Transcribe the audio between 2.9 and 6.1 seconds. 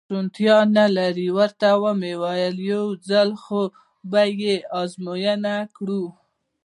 ځل خو به یې ازموینه کړو.